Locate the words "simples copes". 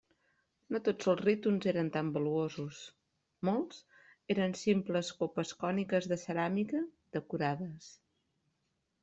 4.63-5.53